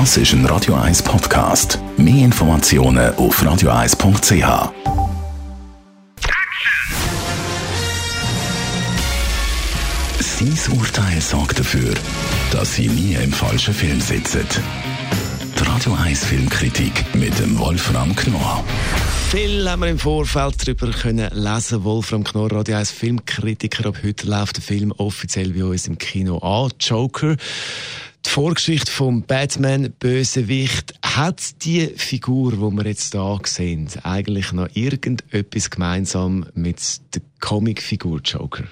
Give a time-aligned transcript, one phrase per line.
[0.00, 1.78] Das ist ein Radio 1 Podcast.
[1.96, 4.72] Mehr Informationen auf radio1.ch.
[10.18, 11.94] Sein Urteil sorgt dafür,
[12.50, 14.44] dass Sie nie im falschen Film sitzen.
[15.56, 18.64] Die Radio 1 Filmkritik mit dem Wolfram Knorr.
[19.30, 21.84] Viel haben wir im Vorfeld darüber können lesen.
[21.84, 23.86] Wolfram Knorr, Radio 1 Filmkritiker.
[23.86, 26.72] Ab heute läuft der Film offiziell bei uns im Kino an.
[26.80, 27.36] Joker.
[28.24, 30.94] Die Vorgeschichte vom Batman-Bösewicht.
[31.02, 36.80] Hat die Figur, die wir jetzt hier sehen, eigentlich noch irgendetwas gemeinsam mit
[37.14, 38.64] der Comicfigur Joker?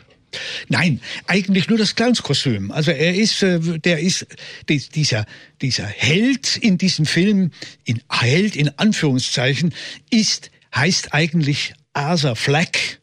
[0.68, 2.70] Nein, eigentlich nur das Clownskostüm.
[2.70, 4.26] Also er ist, äh, der ist
[4.68, 5.26] dieser
[5.60, 7.50] dieser Held in diesem Film,
[7.84, 9.74] in Held in Anführungszeichen,
[10.10, 13.00] ist heißt eigentlich Arthur Fleck,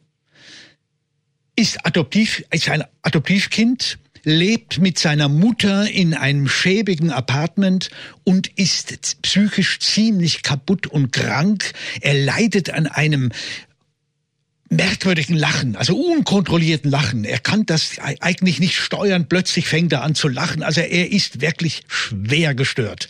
[1.54, 7.90] ist adoptiv, ist ein Adoptivkind, lebt mit seiner Mutter in einem schäbigen Apartment
[8.24, 11.72] und ist psychisch ziemlich kaputt und krank.
[12.00, 13.30] Er leidet an einem
[14.70, 17.24] merkwürdigen Lachen, also unkontrollierten Lachen.
[17.24, 20.62] Er kann das eigentlich nicht steuern, plötzlich fängt er an zu lachen.
[20.62, 23.08] Also er ist wirklich schwer gestört.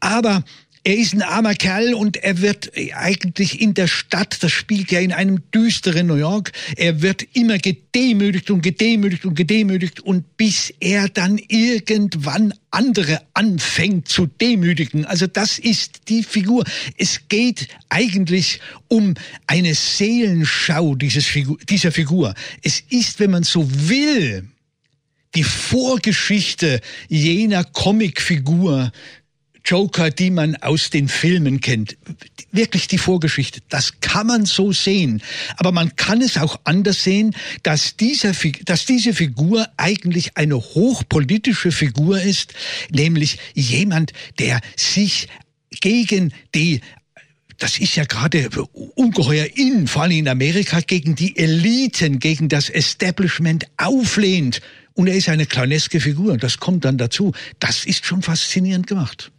[0.00, 0.42] Aber
[0.86, 5.00] er ist ein armer Kerl und er wird eigentlich in der Stadt, das spielt ja
[5.00, 10.72] in einem düsteren New York, er wird immer gedemütigt und gedemütigt und gedemütigt und bis
[10.78, 15.04] er dann irgendwann andere anfängt zu demütigen.
[15.04, 16.62] Also das ist die Figur.
[16.96, 19.14] Es geht eigentlich um
[19.48, 22.32] eine Seelenschau dieses Figur, dieser Figur.
[22.62, 24.48] Es ist, wenn man so will,
[25.34, 28.92] die Vorgeschichte jener Comicfigur,
[29.66, 31.96] Joker, die man aus den Filmen kennt.
[32.52, 33.60] Wirklich die Vorgeschichte.
[33.68, 35.22] Das kann man so sehen.
[35.56, 38.32] Aber man kann es auch anders sehen, dass, dieser,
[38.64, 42.54] dass diese Figur eigentlich eine hochpolitische Figur ist,
[42.90, 45.28] nämlich jemand, der sich
[45.80, 46.80] gegen die
[47.58, 48.50] das ist ja gerade
[48.96, 54.60] ungeheuer in, vor allem in Amerika, gegen die Eliten, gegen das Establishment auflehnt.
[54.96, 56.38] Und er ist eine clowneske Figur.
[56.38, 57.32] Das kommt dann dazu.
[57.60, 59.30] Das ist schon faszinierend gemacht.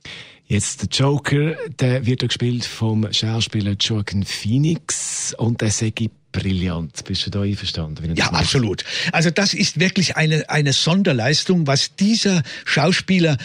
[0.45, 5.99] Jetzt der Joker, der wird gespielt vom Schauspieler Joaquin Phoenix und der sagt
[6.31, 7.03] brillant.
[7.05, 8.15] Bist du da einverstanden?
[8.15, 8.83] ja, absolut.
[9.11, 13.37] Also das ist wirklich eine, eine Sonderleistung, was dieser Schauspieler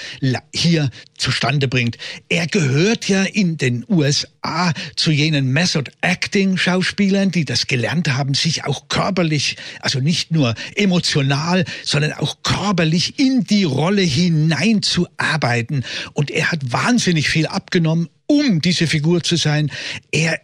[0.53, 1.97] hier zustande bringt.
[2.28, 8.34] Er gehört ja in den USA zu jenen Method Acting Schauspielern, die das gelernt haben,
[8.34, 15.84] sich auch körperlich, also nicht nur emotional, sondern auch körperlich in die Rolle hineinzuarbeiten.
[16.12, 19.71] Und er hat wahnsinnig viel abgenommen, um diese Figur zu sein.
[20.10, 20.41] Er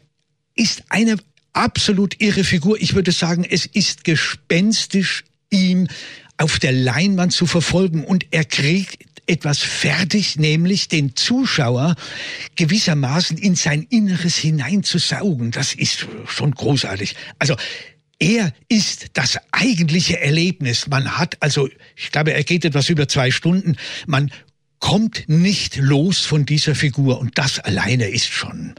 [0.54, 1.16] ist eine
[1.58, 2.80] absolut irre Figur.
[2.80, 5.88] Ich würde sagen, es ist gespenstisch, ihm
[6.36, 11.97] auf der Leinwand zu verfolgen und er kriegt etwas fertig, nämlich den Zuschauer
[12.54, 15.50] gewissermaßen in sein Inneres hineinzusaugen.
[15.50, 17.16] Das ist schon großartig.
[17.41, 17.56] Also
[18.20, 20.86] er ist das eigentliche Erlebnis.
[20.86, 23.76] Man hat also, ich glaube, er geht etwas über zwei Stunden.
[24.06, 24.30] Man
[24.78, 28.74] kommt nicht los von dieser Figur und das alleine ist schon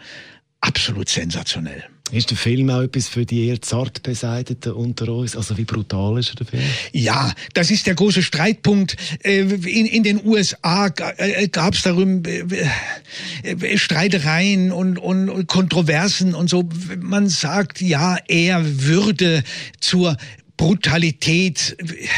[0.62, 1.84] absolut sensationell.
[2.12, 5.36] Ist der Film auch etwas für die eher zart Beseiteten unter uns?
[5.36, 6.64] Also wie brutal ist der Film?
[6.92, 8.98] Ja, das ist der große Streitpunkt.
[9.24, 10.88] Äh, in, in den USA
[11.18, 16.68] äh, gab es darum äh, Streitereien und, und Kontroversen und so.
[17.00, 19.44] Man sagt, ja, er würde
[19.80, 20.18] zur
[20.60, 21.78] Brutalität,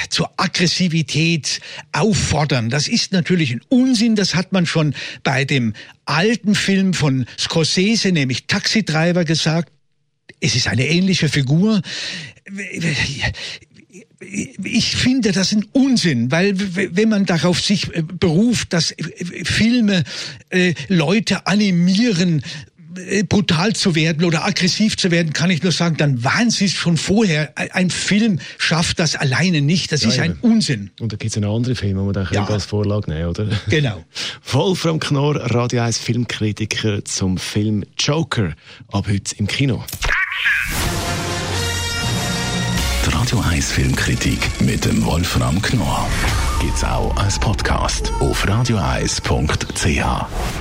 [0.10, 2.72] zur Aggressivität auffordern.
[2.72, 4.16] Das ist natürlich ein Unsinn.
[4.16, 5.76] Das hat man schon bei dem
[6.06, 9.72] alten Film von Scorsese, nämlich Taxi Driver, gesagt.
[10.40, 11.84] Es ist eine ähnliche Figur.
[14.64, 16.56] Ich finde das ein Unsinn, weil
[16.96, 18.96] wenn man darauf sich beruft, dass
[19.44, 20.04] Filme
[20.50, 22.42] äh, Leute animieren,
[23.28, 26.74] brutal zu werden oder aggressiv zu werden, kann ich nur sagen, dann waren sie es
[26.74, 27.54] schon vorher.
[27.56, 29.92] Ein Film schafft das alleine nicht.
[29.92, 30.92] Das ja, ist ein Unsinn.
[31.00, 32.46] Und da gibt es einen anderen Film, den man dann ja.
[32.46, 33.48] als Vorlage nehmen oder?
[33.70, 34.04] Genau.
[34.52, 38.54] Wolfram Knorr, Radio 1 Filmkritiker zum Film Joker,
[38.92, 39.84] ab heute im Kino.
[43.06, 46.08] Die Radio 1 Filmkritik mit dem Wolfram Knorr
[46.62, 50.61] gibt es auch als Podcast auf radioeis.ch.